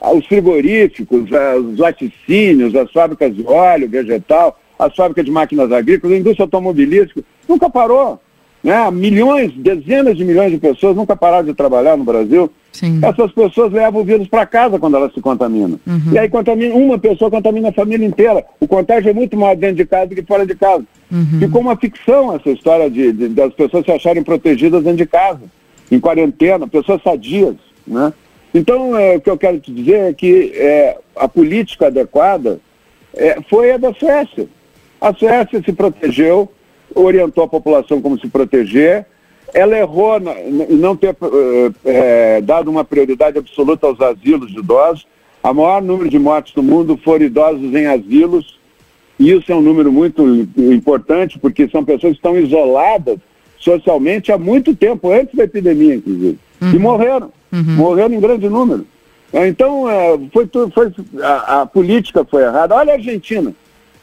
Os 0.00 0.26
frigoríficos, 0.26 1.28
os 1.64 1.78
laticínios, 1.78 2.74
as 2.74 2.90
fábricas 2.92 3.34
de 3.34 3.44
óleo, 3.46 3.88
vegetal, 3.88 4.58
as 4.78 4.94
fábricas 4.94 5.24
de 5.24 5.30
máquinas 5.30 5.72
agrícolas, 5.72 6.16
a 6.16 6.20
indústria 6.20 6.44
automobilística, 6.44 7.22
nunca 7.48 7.68
parou. 7.68 8.20
Né? 8.62 8.90
Milhões, 8.90 9.52
dezenas 9.54 10.16
de 10.16 10.24
milhões 10.24 10.50
de 10.50 10.58
pessoas 10.58 10.96
nunca 10.96 11.16
pararam 11.16 11.46
de 11.46 11.54
trabalhar 11.54 11.96
no 11.96 12.04
Brasil. 12.04 12.50
Sim. 12.72 13.00
Essas 13.02 13.32
pessoas 13.32 13.72
levam 13.72 14.02
o 14.02 14.04
vírus 14.04 14.28
para 14.28 14.46
casa 14.46 14.78
quando 14.78 14.96
elas 14.96 15.12
se 15.12 15.20
contaminam. 15.20 15.80
Uhum. 15.86 16.12
E 16.12 16.18
aí 16.18 16.28
contamina, 16.28 16.74
uma 16.74 16.98
pessoa 16.98 17.30
contamina 17.30 17.70
a 17.70 17.72
família 17.72 18.06
inteira. 18.06 18.44
O 18.60 18.68
contágio 18.68 19.10
é 19.10 19.12
muito 19.12 19.36
mais 19.36 19.58
dentro 19.58 19.76
de 19.76 19.86
casa 19.86 20.06
do 20.06 20.14
que 20.14 20.22
fora 20.22 20.46
de 20.46 20.54
casa. 20.54 20.84
Uhum. 21.10 21.38
Ficou 21.40 21.60
uma 21.60 21.76
ficção 21.76 22.34
essa 22.34 22.50
história 22.50 22.90
de, 22.90 23.12
de, 23.12 23.28
das 23.28 23.52
pessoas 23.54 23.84
se 23.84 23.92
acharem 23.92 24.22
protegidas 24.22 24.82
dentro 24.82 24.98
de 24.98 25.06
casa, 25.06 25.40
em 25.90 25.98
quarentena, 25.98 26.68
pessoas 26.68 27.02
sadias. 27.02 27.56
Né? 27.86 28.12
Então, 28.52 28.96
é, 28.96 29.16
o 29.16 29.20
que 29.20 29.30
eu 29.30 29.38
quero 29.38 29.58
te 29.58 29.72
dizer 29.72 30.00
é 30.00 30.12
que 30.12 30.52
é, 30.54 30.98
a 31.16 31.28
política 31.28 31.86
adequada 31.86 32.60
é, 33.14 33.38
foi 33.48 33.72
a 33.72 33.76
da 33.76 33.92
Suécia. 33.94 34.46
A 35.00 35.14
Suécia 35.14 35.62
se 35.64 35.72
protegeu, 35.72 36.50
orientou 36.94 37.44
a 37.44 37.48
população 37.48 38.00
como 38.00 38.18
se 38.18 38.28
proteger. 38.28 39.06
Ela 39.54 39.78
errou 39.78 40.18
em 40.18 40.76
não 40.76 40.94
ter 40.94 41.16
é, 41.84 42.40
dado 42.42 42.70
uma 42.70 42.84
prioridade 42.84 43.38
absoluta 43.38 43.86
aos 43.86 44.00
asilos 44.00 44.52
de 44.52 44.58
idosos. 44.58 45.06
A 45.42 45.54
maior 45.54 45.80
número 45.80 46.10
de 46.10 46.18
mortes 46.18 46.52
do 46.52 46.62
mundo 46.62 46.98
foram 47.02 47.24
idosos 47.24 47.74
em 47.74 47.86
asilos. 47.86 48.58
E 49.18 49.32
isso 49.32 49.50
é 49.50 49.54
um 49.54 49.62
número 49.62 49.90
muito 49.90 50.24
importante, 50.56 51.38
porque 51.38 51.68
são 51.68 51.84
pessoas 51.84 52.12
que 52.12 52.18
estão 52.18 52.38
isoladas 52.38 53.18
socialmente 53.58 54.30
há 54.30 54.38
muito 54.38 54.74
tempo, 54.76 55.10
antes 55.10 55.34
da 55.34 55.44
epidemia, 55.44 55.96
inclusive. 55.96 56.38
Uhum. 56.60 56.70
E 56.70 56.78
morreram. 56.78 57.32
Uhum. 57.52 57.62
Morreram 57.62 58.14
em 58.14 58.20
grande 58.20 58.48
número. 58.48 58.86
Então, 59.32 59.90
é, 59.90 60.18
foi, 60.32 60.48
foi, 60.72 60.92
a, 61.22 61.62
a 61.62 61.66
política 61.66 62.24
foi 62.24 62.44
errada. 62.44 62.74
Olha 62.74 62.92
a 62.92 62.96
Argentina. 62.96 63.52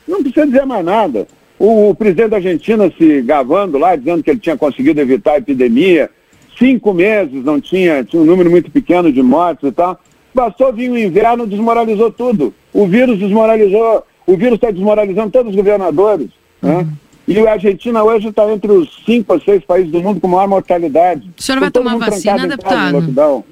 Não 0.07 0.21
precisa 0.21 0.45
dizer 0.45 0.65
mais 0.65 0.85
nada. 0.85 1.27
O, 1.57 1.89
o, 1.89 1.95
presidente 1.95 2.29
da 2.29 2.37
Argentina 2.37 2.91
se 2.97 3.21
gavando 3.21 3.77
lá, 3.77 3.95
dizendo 3.95 4.21
que 4.21 4.29
ele 4.29 4.39
tinha 4.39 4.57
conseguido 4.57 4.99
evitar 4.99 5.33
a 5.33 5.37
epidemia. 5.37 6.09
Cinco 6.57 6.93
meses 6.93 7.43
não 7.43 7.59
tinha, 7.59 8.03
tinha 8.03 8.21
um 8.21 8.25
número 8.25 8.49
muito 8.49 8.71
pequeno 8.71 9.11
de 9.11 9.21
mortes 9.21 9.69
e 9.69 9.71
tal. 9.71 9.99
Bastou 10.33 10.71
vir 10.73 10.89
o 10.89 10.97
inverno, 10.97 11.47
desmoralizou 11.47 12.11
tudo. 12.11 12.53
O 12.73 12.87
vírus 12.87 13.17
desmoralizou, 13.17 14.05
o 14.27 14.35
vírus 14.35 14.55
está 14.55 14.71
desmoralizando 14.71 15.31
todos 15.31 15.49
os 15.51 15.55
governadores. 15.55 16.29
Né? 16.61 16.77
Uhum. 16.77 16.87
E 17.27 17.39
a 17.39 17.53
Argentina 17.53 18.03
hoje 18.03 18.27
está 18.27 18.51
entre 18.51 18.71
os 18.71 19.03
cinco 19.05 19.33
ou 19.33 19.41
seis 19.41 19.63
países 19.63 19.91
do 19.91 20.01
mundo 20.01 20.19
com 20.19 20.27
maior 20.27 20.47
mortalidade. 20.47 21.31
O 21.37 21.41
senhor 21.41 21.59
vai 21.59 21.71
tomar 21.71 21.97
vacina, 21.97 22.47
deputado? 22.47 23.43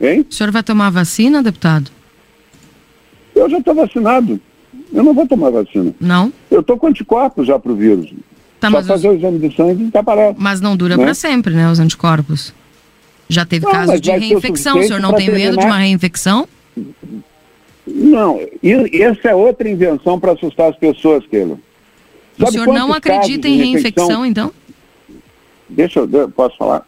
Hein? 0.00 0.26
O 0.28 0.34
senhor 0.34 0.52
vai 0.52 0.62
tomar 0.62 0.90
vacina, 0.90 1.42
deputado? 1.42 1.90
Eu 3.34 3.48
já 3.48 3.58
estou 3.58 3.74
vacinado. 3.74 4.40
Eu 4.92 5.02
não 5.02 5.14
vou 5.14 5.26
tomar 5.26 5.50
vacina. 5.50 5.94
Não? 6.00 6.32
Eu 6.50 6.60
estou 6.60 6.76
com 6.76 6.86
anticorpos 6.86 7.46
já 7.46 7.58
para 7.58 7.72
o 7.72 7.76
vírus. 7.76 8.12
Tá, 8.58 8.70
Só 8.70 8.82
fazer 8.82 9.08
os... 9.08 9.14
o 9.14 9.18
exame 9.18 9.48
de 9.48 9.54
sangue 9.54 9.84
e 9.84 9.86
está 9.86 10.02
parado. 10.02 10.36
Mas 10.38 10.60
não 10.60 10.76
dura 10.76 10.96
né? 10.96 11.04
para 11.04 11.14
sempre, 11.14 11.54
né, 11.54 11.70
os 11.70 11.78
anticorpos? 11.78 12.52
Já 13.28 13.44
teve 13.44 13.66
não, 13.66 13.72
casos 13.72 14.00
de 14.00 14.10
reinfecção. 14.10 14.76
O, 14.76 14.80
o 14.80 14.82
senhor 14.84 15.00
não 15.00 15.12
tem 15.12 15.26
terminar... 15.26 15.50
medo 15.50 15.58
de 15.58 15.66
uma 15.66 15.78
reinfecção? 15.78 16.48
Não, 17.86 18.40
e 18.62 19.02
essa 19.02 19.28
é 19.28 19.34
outra 19.34 19.68
invenção 19.68 20.18
para 20.18 20.32
assustar 20.32 20.70
as 20.70 20.76
pessoas, 20.76 21.26
Keila. 21.26 21.58
O 22.38 22.46
senhor 22.50 22.66
não 22.66 22.92
acredita 22.92 23.48
em 23.48 23.56
reinfecção, 23.56 24.24
então? 24.24 24.52
Deixa 25.68 26.00
eu, 26.00 26.28
posso 26.30 26.56
falar. 26.56 26.86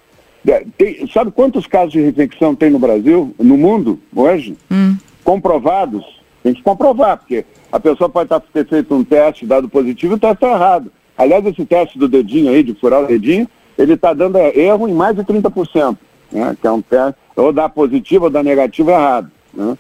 Tem, 0.76 1.07
sabe 1.12 1.30
quantos 1.30 1.66
casos 1.66 1.92
de 1.92 2.00
reinfecção 2.00 2.54
tem 2.54 2.71
no 2.71 2.78
Brasil, 2.78 3.35
no 3.38 3.59
mundo, 3.59 4.00
hoje? 4.14 4.57
Hum. 4.71 4.97
Comprovados? 5.23 6.19
Tem 6.42 6.54
que 6.54 6.62
comprovar, 6.62 7.18
porque 7.18 7.44
a 7.70 7.78
pessoa 7.78 8.09
pode 8.09 8.30
ter 8.52 8.66
feito 8.66 8.94
um 8.94 9.04
teste, 9.04 9.47
dado 9.47 9.68
positivo, 9.68 10.14
e 10.14 10.16
o 10.16 10.18
teste 10.18 10.37
está 10.37 10.52
errado. 10.52 10.90
Aliás, 11.16 11.44
esse 11.44 11.64
teste 11.66 11.99
do 11.99 12.09
dedinho 12.09 12.50
aí, 12.50 12.62
de 12.62 12.75
furar 12.75 13.02
o 13.02 13.06
dedinho, 13.06 13.47
ele 13.76 13.94
está 13.94 14.12
dando 14.12 14.38
erro 14.38 14.88
em 14.88 14.94
mais 14.94 15.16
de 15.16 15.23
30%, 15.23 15.97
né? 16.32 16.56
que 16.61 16.66
é 16.66 16.70
um 16.70 16.80
teste, 16.80 17.18
ou 17.37 17.52
dá 17.52 17.68
positivo 17.68 18.25
ou 18.25 18.30
dá 18.30 18.42
negativo 18.42 18.90
errado. 18.90 19.30
Né? 19.52 19.76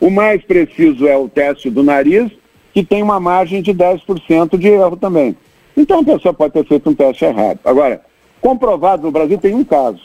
O 0.00 0.10
mais 0.10 0.42
preciso 0.42 1.06
é 1.06 1.16
o 1.16 1.28
teste 1.28 1.70
do 1.70 1.82
nariz, 1.82 2.30
que 2.72 2.84
tem 2.84 3.02
uma 3.02 3.20
margem 3.20 3.62
de 3.62 3.72
10% 3.72 4.56
de 4.56 4.68
erro 4.68 4.96
também. 4.96 5.36
Então 5.76 6.00
a 6.00 6.04
pessoa 6.04 6.34
pode 6.34 6.52
ter 6.52 6.64
feito 6.64 6.90
um 6.90 6.94
teste 6.94 7.24
errado. 7.24 7.58
Agora, 7.64 8.00
comprovado 8.40 9.02
no 9.02 9.10
Brasil 9.10 9.38
tem 9.38 9.54
um 9.54 9.64
caso. 9.64 10.00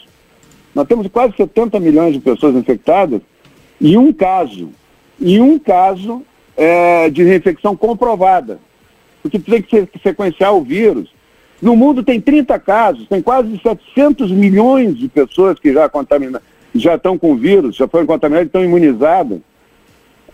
Nós 0.74 0.86
temos 0.86 1.06
quase 1.08 1.34
70 1.36 1.80
milhões 1.80 2.12
de 2.12 2.20
pessoas 2.20 2.54
infectadas 2.54 3.20
e 3.80 3.96
um 3.96 4.12
caso, 4.12 4.70
e 5.18 5.40
um 5.40 5.58
caso 5.58 6.22
é, 6.56 7.10
de 7.10 7.22
reinfecção 7.22 7.76
comprovada. 7.76 8.58
Porque 9.22 9.38
tem 9.38 9.62
que 9.62 9.88
sequenciar 10.02 10.54
o 10.54 10.62
vírus. 10.62 11.14
No 11.60 11.74
mundo 11.74 12.02
tem 12.02 12.20
30 12.20 12.58
casos, 12.58 13.08
tem 13.08 13.22
quase 13.22 13.58
700 13.60 14.30
milhões 14.30 14.96
de 14.96 15.08
pessoas 15.08 15.58
que 15.58 15.72
já 15.72 15.88
contaminadas, 15.88 16.46
já 16.74 16.96
estão 16.96 17.16
com 17.16 17.34
vírus, 17.34 17.76
já 17.76 17.88
foram 17.88 18.06
contaminadas, 18.06 18.46
estão 18.46 18.62
imunizadas. 18.62 19.40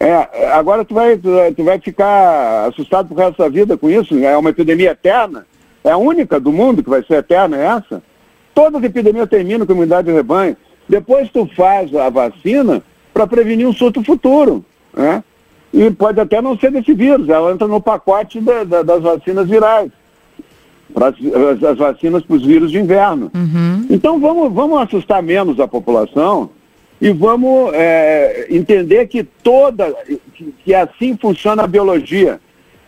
É, 0.01 0.49
agora 0.53 0.85
tu 0.85 0.95
vai, 0.95 1.17
tu 1.17 1.63
vai 1.63 1.79
ficar 1.79 2.67
assustado 2.67 3.09
por 3.09 3.19
resto 3.19 3.39
da 3.39 3.49
vida 3.49 3.77
com 3.77 3.89
isso, 3.89 4.19
é 4.19 4.37
uma 4.37 4.51
epidemia 4.51 4.91
eterna, 4.91 5.47
é 5.85 5.91
a 5.91 5.97
única 5.97 6.41
do 6.41 6.53
mundo 6.53 6.83
que 6.83 6.91
vai 6.91 7.05
ser 7.05 7.15
eterna, 7.15 7.57
é 7.57 7.67
essa? 7.67 8.03
Todas 8.53 8.81
as 8.81 8.85
epidemias 8.85 9.29
terminam 9.29 9.65
com 9.65 9.73
imunidade 9.73 10.09
de 10.09 10.13
rebanho. 10.13 10.57
Depois 10.89 11.31
tu 11.31 11.49
faz 11.55 11.95
a 11.95 12.11
vacina 12.11 12.83
para 13.15 13.27
prevenir 13.27 13.67
um 13.67 13.73
surto 13.73 14.03
futuro. 14.03 14.65
Né? 14.95 15.23
E 15.73 15.91
pode 15.91 16.21
até 16.21 16.43
não 16.43 16.59
ser 16.59 16.71
desse 16.71 16.93
vírus, 16.93 17.29
ela 17.29 17.51
entra 17.53 17.67
no 17.67 17.81
pacote 17.81 18.41
da, 18.41 18.63
da, 18.65 18.83
das 18.83 19.03
vacinas 19.03 19.49
virais. 19.49 19.91
As, 20.95 21.65
as, 21.65 21.79
vacinas 21.79 22.23
para 22.23 22.37
os 22.37 22.45
vírus 22.45 22.71
de 22.71 22.79
inverno. 22.79 23.31
Uhum. 23.35 23.87
Então 23.89 24.21
vamos, 24.21 24.53
vamos 24.53 24.79
assustar 24.83 25.23
menos 25.23 25.59
a 25.59 25.67
população 25.67 26.51
e 27.01 27.11
vamos 27.11 27.73
é, 27.73 28.47
entender 28.51 29.07
que 29.07 29.25
toda 29.25 29.91
que, 30.35 30.55
que 30.63 30.75
assim 30.75 31.17
funciona 31.17 31.63
a 31.63 31.67
biologia. 31.67 32.39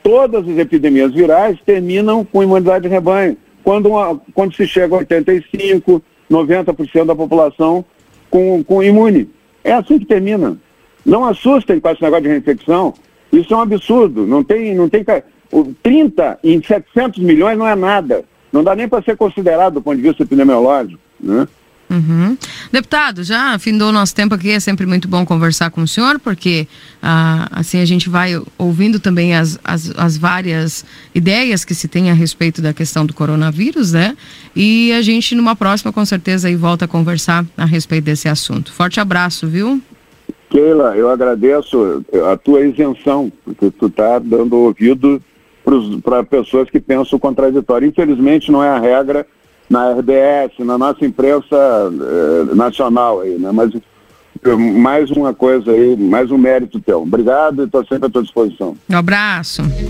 Todas 0.02 0.46
as 0.46 0.58
epidemias 0.58 1.14
virais 1.14 1.58
terminam 1.64 2.26
com 2.26 2.42
imunidade 2.42 2.82
de 2.82 2.90
rebanho 2.90 3.38
quando, 3.64 3.86
uma, 3.88 4.20
quando 4.34 4.54
se 4.54 4.66
chega 4.66 4.94
a 4.94 5.00
85%, 5.00 6.02
90% 6.30 7.06
da 7.06 7.16
população 7.16 7.82
com, 8.30 8.62
com 8.62 8.82
imune. 8.82 9.30
É 9.64 9.72
assim 9.72 9.98
que 9.98 10.04
termina. 10.04 10.58
Não 11.04 11.24
assustem 11.24 11.80
com 11.80 11.88
esse 11.90 12.02
negócio 12.02 12.22
de 12.22 12.28
reinfecção. 12.30 12.94
Isso 13.32 13.52
é 13.52 13.56
um 13.56 13.60
absurdo. 13.60 14.26
Não 14.26 14.42
tem, 14.42 14.74
não 14.74 14.88
tem 14.88 15.04
30 15.82 16.38
em 16.42 16.62
700 16.62 17.22
milhões 17.22 17.58
não 17.58 17.66
é 17.66 17.74
nada. 17.74 18.24
Não 18.52 18.62
dá 18.62 18.74
nem 18.74 18.88
para 18.88 19.02
ser 19.02 19.16
considerado 19.16 19.74
do 19.74 19.82
ponto 19.82 19.96
de 19.96 20.02
vista 20.02 20.22
epidemiológico. 20.22 21.00
Né? 21.20 21.46
Uhum. 21.90 22.36
Deputado, 22.72 23.22
já 23.22 23.58
findou 23.58 23.90
o 23.90 23.92
nosso 23.92 24.14
tempo 24.14 24.34
aqui, 24.34 24.50
é 24.50 24.60
sempre 24.60 24.86
muito 24.86 25.06
bom 25.06 25.24
conversar 25.24 25.70
com 25.70 25.82
o 25.82 25.88
senhor, 25.88 26.18
porque 26.18 26.66
ah, 27.02 27.48
assim 27.52 27.78
a 27.78 27.84
gente 27.84 28.08
vai 28.08 28.40
ouvindo 28.58 28.98
também 28.98 29.34
as, 29.34 29.58
as, 29.62 29.92
as, 29.96 30.16
várias 30.16 30.84
ideias 31.14 31.64
que 31.64 31.74
se 31.74 31.86
tem 31.86 32.10
a 32.10 32.14
respeito 32.14 32.62
da 32.62 32.72
questão 32.72 33.04
do 33.04 33.12
coronavírus, 33.12 33.92
né? 33.92 34.16
E 34.56 34.92
a 34.92 35.02
gente, 35.02 35.34
numa 35.34 35.54
próxima, 35.54 35.92
com 35.92 36.04
certeza, 36.04 36.48
aí 36.48 36.56
volta 36.56 36.86
a 36.86 36.88
conversar 36.88 37.44
a 37.56 37.64
respeito 37.64 38.04
desse 38.04 38.28
assunto. 38.28 38.72
Forte 38.72 38.98
abraço, 38.98 39.46
viu? 39.46 39.80
Keila, 40.54 40.96
eu 40.96 41.10
agradeço 41.10 42.04
a 42.30 42.36
tua 42.36 42.60
isenção, 42.60 43.32
porque 43.44 43.72
tu 43.72 43.88
está 43.88 44.20
dando 44.20 44.56
ouvido 44.56 45.20
para 46.04 46.22
pessoas 46.22 46.70
que 46.70 46.78
pensam 46.78 47.16
o 47.16 47.20
contraditório. 47.20 47.88
Infelizmente, 47.88 48.52
não 48.52 48.62
é 48.62 48.68
a 48.68 48.78
regra 48.78 49.26
na 49.68 49.90
RBS, 49.90 50.52
na 50.60 50.78
nossa 50.78 51.04
imprensa 51.04 51.56
eh, 51.56 52.54
nacional 52.54 53.22
aí, 53.22 53.36
né? 53.36 53.50
Mas 53.50 53.74
eh, 53.74 54.54
mais 54.54 55.10
uma 55.10 55.34
coisa 55.34 55.72
aí, 55.72 55.96
mais 55.96 56.30
um 56.30 56.38
mérito 56.38 56.78
teu. 56.78 57.02
Obrigado 57.02 57.62
e 57.62 57.64
estou 57.64 57.84
sempre 57.84 58.06
à 58.06 58.10
tua 58.10 58.22
disposição. 58.22 58.76
Um 58.88 58.96
abraço. 58.96 59.62